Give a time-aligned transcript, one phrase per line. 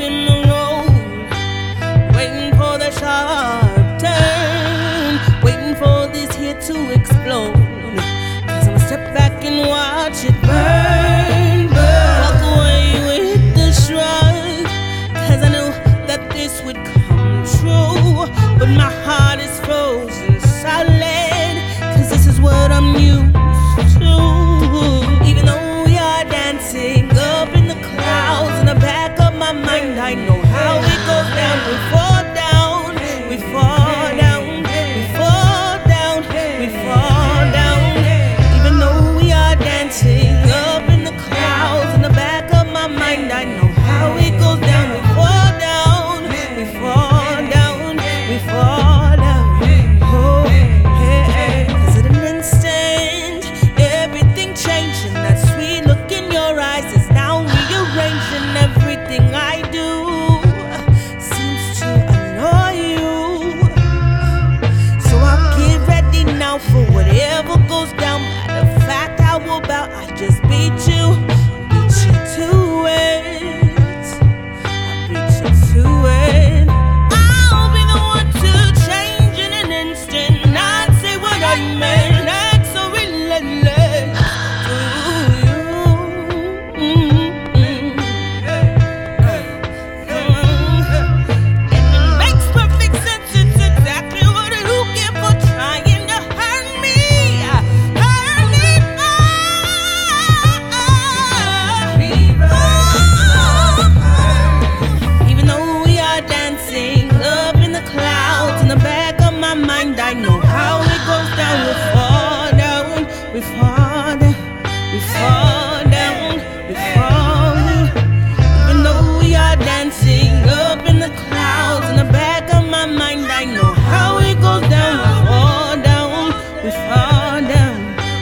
[0.00, 1.28] been alone,
[2.14, 6.74] waiting for the sharp turn, waiting for this here to
[8.66, 10.59] I'm step back and watch it burn.
[30.10, 31.58] I know how it goes down.
[31.70, 31.99] We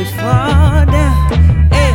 [0.00, 1.28] we fall down.
[1.68, 1.92] Hey,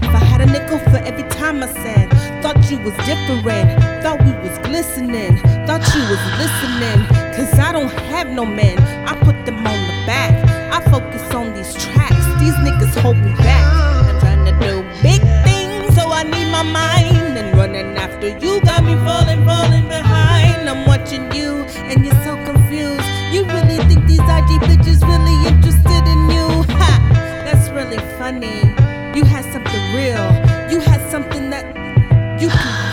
[0.00, 2.08] if I had a nickel for every time I said,
[2.42, 3.68] thought you was different,
[4.02, 5.36] thought we was glistening,
[5.66, 7.04] thought you was listening.
[7.36, 10.32] Cause I don't have no men, I put them on the back.
[10.72, 13.66] I focus on these tracks, these niggas hold me back.
[14.08, 17.36] I'm trying to do big things, so I need my mind.
[17.36, 18.73] And running after you got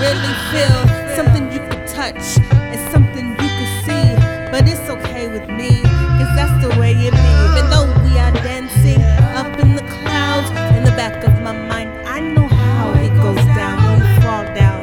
[0.02, 0.82] really feel,
[1.16, 4.08] something you could touch, and something you could see.
[4.52, 5.84] But it's okay with me,
[6.18, 7.32] cause that's the way it be.
[7.48, 9.02] Even though we are dancing
[9.38, 13.46] up in the clouds, in the back of my mind, I know how it goes
[13.54, 13.78] down.
[14.02, 14.82] We fall down,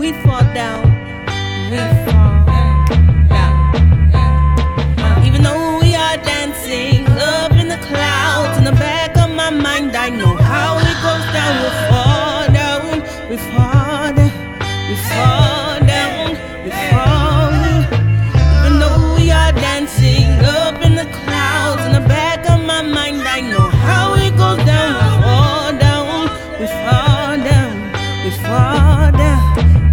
[0.00, 0.82] we fall down,
[1.70, 1.78] we
[2.08, 3.56] fall down.
[5.26, 7.06] Even though we are dancing
[7.36, 11.26] up in the clouds, in the back of my mind, I know how it goes
[11.36, 11.52] down.
[11.62, 12.82] We fall down,
[13.28, 14.45] we fall down,
[14.88, 16.30] we fall down,
[16.64, 17.82] we fall down.
[18.66, 23.22] Even though we are dancing up in the clouds, in the back of my mind,
[23.26, 24.94] I know how it goes down.
[24.94, 26.22] We fall down,
[26.60, 27.72] we fall down,
[28.24, 29.85] we fall down.